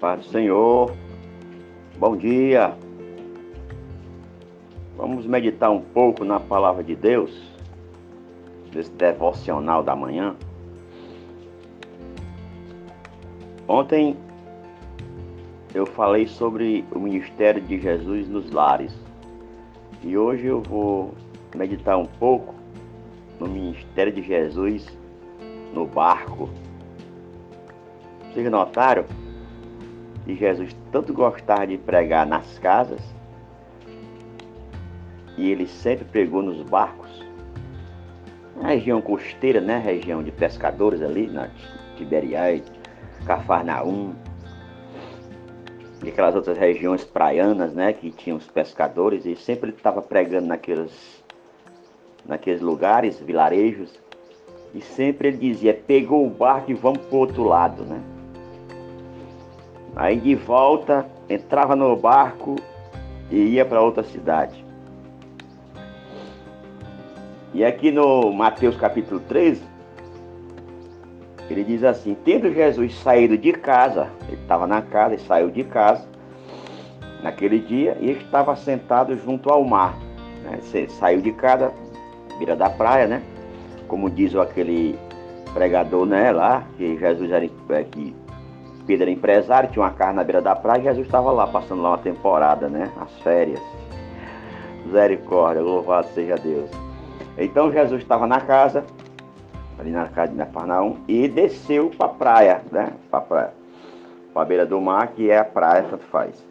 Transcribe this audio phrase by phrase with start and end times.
[0.00, 0.96] Paz do Senhor,
[1.98, 2.74] bom dia.
[4.96, 7.30] Vamos meditar um pouco na palavra de Deus,
[8.72, 10.34] desse devocional da manhã.
[13.68, 14.16] Ontem
[15.74, 18.98] eu falei sobre o ministério de Jesus nos lares
[20.02, 21.12] e hoje eu vou
[21.54, 22.54] meditar um pouco
[23.38, 24.86] no ministério de Jesus
[25.74, 26.48] no barco.
[28.32, 29.04] Vocês notaram
[30.24, 33.00] que Jesus tanto gostava de pregar nas casas
[35.36, 37.08] e ele sempre pregou nos barcos.
[38.56, 39.78] Na região costeira, né?
[39.78, 41.48] Região de pescadores ali, na
[41.96, 42.62] Tiberiais,
[43.24, 44.12] Cafarnaum,
[46.04, 47.92] e aquelas outras regiões praianas, né?
[47.92, 51.22] Que tinham os pescadores e sempre ele estava pregando naqueles,
[52.26, 53.98] naqueles lugares, vilarejos.
[54.74, 58.00] E sempre ele dizia, pegou o barco e vamos para o outro lado, né?
[60.00, 62.56] Aí de volta, entrava no barco
[63.30, 64.64] e ia para outra cidade.
[67.52, 69.62] E aqui no Mateus capítulo 13,
[71.50, 75.64] ele diz assim: Tendo Jesus saído de casa, ele estava na casa e saiu de
[75.64, 76.08] casa
[77.22, 79.94] naquele dia e estava sentado junto ao mar.
[80.44, 80.86] Né?
[80.88, 81.74] Saiu de casa,
[82.38, 83.22] beira da praia, né?
[83.86, 84.98] Como diz aquele
[85.52, 88.16] pregador né, lá, que Jesus era é, que
[88.90, 91.80] Pedro era empresário, tinha uma casa na beira da praia, e Jesus estava lá, passando
[91.80, 92.90] lá uma temporada, né?
[93.00, 93.60] As férias.
[94.84, 96.68] Misericórdia, louvado seja Deus.
[97.38, 98.84] Então Jesus estava na casa,
[99.78, 102.92] ali na casa de Nafarnaum, e desceu para a praia, né?
[103.08, 103.52] Para praia.
[104.34, 106.44] Para a beira do mar, que é a praia, tanto faz.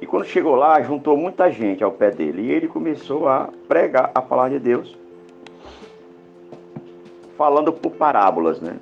[0.00, 2.40] E quando chegou lá, juntou muita gente ao pé dele.
[2.40, 4.96] E ele começou a pregar a palavra de Deus,
[7.36, 8.76] falando por parábolas, né?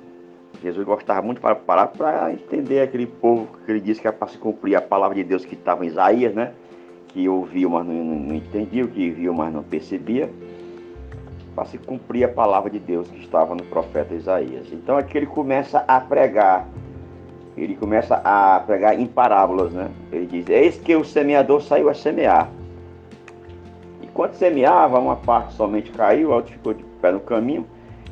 [0.61, 4.27] Jesus gostava muito para parar para entender aquele povo que ele disse que era para
[4.27, 6.51] se cumprir a palavra de Deus que estava em Isaías, né?
[7.07, 10.29] Que ouviu, mas não, não, entendia, que viu, mas não percebia.
[11.55, 14.71] Para se cumprir a palavra de Deus que estava no profeta Isaías.
[14.71, 16.67] Então aqui ele começa a pregar.
[17.57, 19.89] Ele começa a pregar em parábolas, né?
[20.11, 22.49] Ele diz: Eis que o semeador saiu a semear.
[24.01, 27.65] E quando semeava, uma parte somente caiu, a outra ficou de pé no caminho,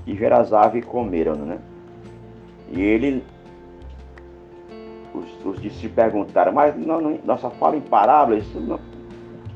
[0.06, 1.60] e veio as aves comeram, né?
[2.72, 3.24] E ele,
[5.14, 8.46] os, os discípulos perguntaram, mas não, não, nossa fala em parábolas,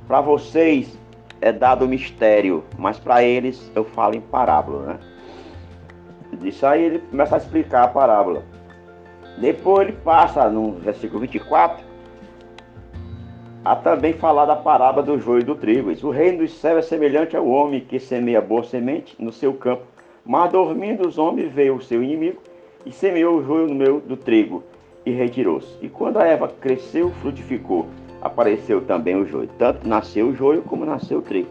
[0.07, 0.97] para vocês
[1.41, 4.99] é dado mistério, mas para eles eu falo em parábola, né?
[6.39, 8.43] Disso aí ele começa a explicar a parábola.
[9.37, 11.83] Depois ele passa no versículo 24
[13.63, 15.91] a também falar da parábola do joio e do trigo.
[16.05, 19.83] o reino dos céus é semelhante ao homem que semeia boa semente no seu campo,
[20.25, 22.41] mas dormindo os homens veio o seu inimigo
[22.85, 24.63] e semeou o joio no meio do trigo
[25.05, 25.77] e retirou-se.
[25.81, 27.87] E quando a erva cresceu, frutificou,
[28.21, 29.49] apareceu também o joio.
[29.57, 31.49] Tanto nasceu o joio como nasceu o trigo.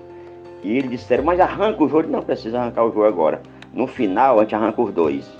[0.62, 2.08] E eles disseram, mas arranca o joio.
[2.08, 3.42] Não precisa arrancar o joio agora.
[3.72, 5.30] No final, a gente arranca os dois.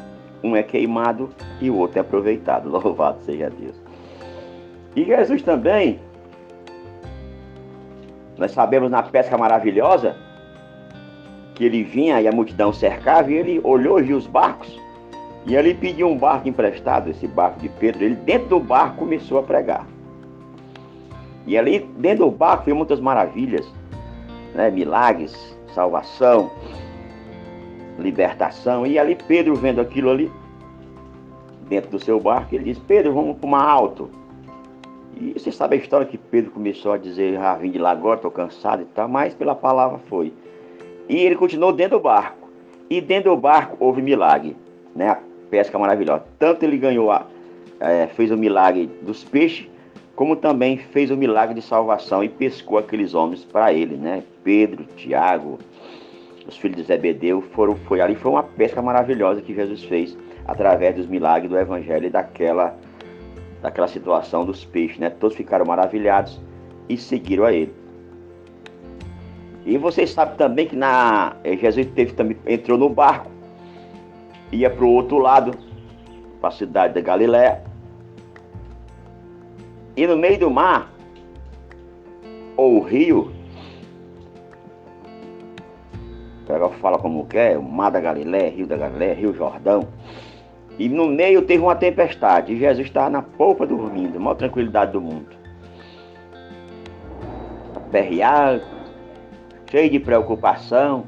[0.43, 1.31] Um é queimado
[1.61, 2.69] e o outro é aproveitado.
[2.71, 3.81] Louvado seja Deus.
[4.95, 6.01] E Jesus também,
[8.37, 10.17] nós sabemos na pesca maravilhosa,
[11.55, 14.82] que ele vinha e a multidão cercava e ele olhou e viu os barcos
[15.45, 18.05] e ele pediu um barco emprestado, esse barco de Pedro.
[18.05, 19.87] Ele dentro do barco começou a pregar.
[21.47, 23.67] E ali dentro do barco viu muitas maravilhas,
[24.55, 24.71] né?
[24.71, 26.51] milagres, salvação,
[27.99, 28.87] libertação.
[28.87, 30.31] E ali Pedro vendo aquilo ali,
[31.69, 34.11] dentro do seu barco, ele disse, Pedro, vamos para uma alto.
[35.17, 38.17] E você sabe a história que Pedro começou a dizer, ah, vim de lá agora,
[38.17, 40.33] estou cansado e tal, mas pela palavra foi.
[41.09, 42.49] E ele continuou dentro do barco.
[42.89, 44.57] E dentro do barco houve milagre.
[44.95, 45.17] Né?
[45.53, 46.25] Pesca maravilhosa.
[46.39, 47.27] Tanto ele ganhou, a,
[47.79, 49.69] é, fez o milagre dos peixes,
[50.17, 54.23] como também fez o milagre de salvação e pescou aqueles homens para ele, né?
[54.43, 55.59] Pedro, Tiago,
[56.49, 60.17] os filhos de Zebedeu, foram, foi ali, foi uma pesca maravilhosa que Jesus fez
[60.47, 62.75] através dos milagres do Evangelho e daquela,
[63.61, 65.11] daquela situação dos peixes, né?
[65.11, 66.41] Todos ficaram maravilhados
[66.89, 67.75] e seguiram a ele.
[69.67, 73.32] E vocês sabem também que na Jesus teve, também, entrou no barco
[74.53, 75.57] ia para o outro lado,
[76.41, 77.63] para a cidade da Galiléia.
[79.97, 80.93] E no meio do mar,
[82.57, 83.33] ou rio,
[86.47, 89.89] pega fala como quer, o mar da Galiléia, rio da Galiléia, rio Jordão.
[90.79, 92.53] E no meio teve uma tempestade.
[92.53, 95.29] E Jesus estava na polpa dormindo, maior tranquilidade do mundo.
[97.77, 98.63] Aperreado,
[99.71, 101.05] cheio de preocupação,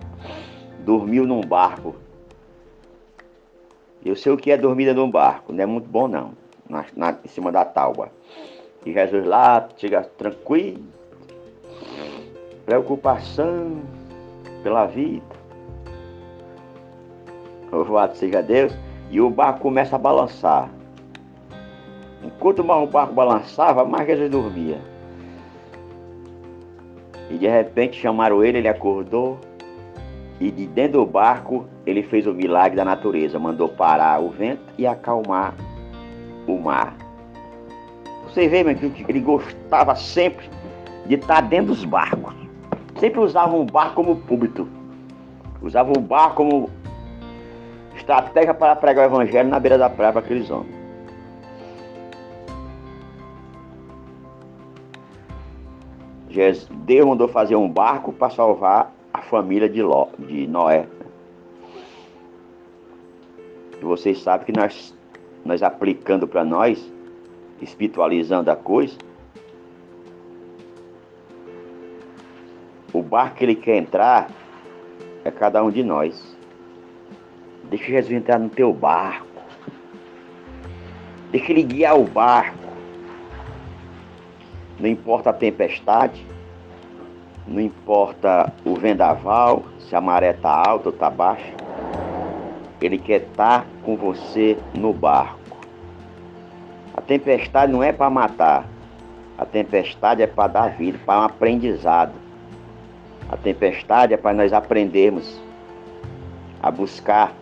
[0.84, 1.96] dormiu num barco
[4.04, 6.32] eu sei o que é dormida num barco, não é muito bom não.
[6.68, 8.10] na, na, em cima da tábua.
[8.84, 10.84] E Jesus lá chega tranquilo,
[12.66, 13.82] preocupação
[14.62, 15.24] pela vida.
[17.72, 18.72] Louvado seja Deus.
[19.10, 20.70] E o barco começa a balançar.
[22.22, 24.78] Enquanto mais o barco balançava, mais Jesus dormia.
[27.30, 29.38] E de repente chamaram ele, ele acordou.
[30.44, 33.38] E de dentro do barco ele fez o milagre da natureza.
[33.38, 35.54] Mandou parar o vento e acalmar
[36.46, 36.94] o mar.
[38.24, 40.50] Você vê, meu que ele gostava sempre
[41.06, 42.34] de estar dentro dos barcos.
[43.00, 44.68] Sempre usava um barco como púlpito.
[45.62, 46.68] Usava o barco como
[47.96, 50.76] estratégia para pregar o evangelho na beira da praia para aqueles homens.
[56.84, 58.92] Deus mandou fazer um barco para salvar
[59.34, 60.86] família de, Ló, de Noé.
[63.80, 64.94] E vocês sabem que nós,
[65.44, 66.88] nós aplicando para nós,
[67.60, 68.96] espiritualizando a coisa,
[72.92, 74.30] o barco que ele quer entrar
[75.24, 76.36] é cada um de nós.
[77.64, 79.42] Deixa Jesus entrar no teu barco.
[81.32, 82.68] Deixa ele guiar o barco.
[84.78, 86.24] Não importa a tempestade,
[87.46, 91.52] não importa o vendaval, se a maré está alta ou está baixa.
[92.80, 95.38] Ele quer estar tá com você no barco.
[96.96, 98.66] A tempestade não é para matar.
[99.36, 102.12] A tempestade é para dar vida, para um aprendizado.
[103.28, 105.40] A tempestade é para nós aprendermos
[106.62, 107.32] a buscar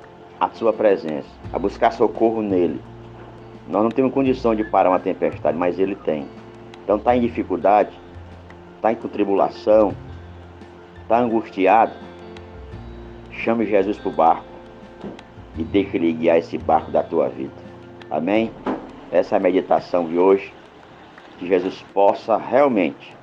[0.40, 2.80] a sua presença, a buscar socorro nele.
[3.68, 6.26] Nós não temos condição de parar uma tempestade, mas ele tem.
[6.82, 7.90] Então está em dificuldade,
[8.82, 9.94] está em tribulação,
[11.02, 11.92] está angustiado,
[13.30, 14.44] chame Jesus para o barco
[15.56, 17.54] e deixe ele guiar esse barco da tua vida.
[18.10, 18.50] Amém?
[19.12, 20.52] Essa é a meditação de hoje.
[21.38, 23.16] Que Jesus possa realmente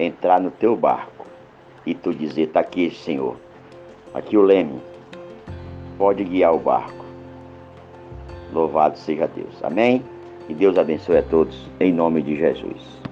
[0.00, 1.26] entrar no teu barco
[1.86, 3.36] e tu dizer, está aqui, Senhor.
[4.12, 4.80] Aqui o leme.
[5.96, 7.04] Pode guiar o barco.
[8.52, 9.62] Louvado seja Deus.
[9.62, 10.02] Amém?
[10.48, 13.05] E Deus abençoe a todos, em nome de Jesus.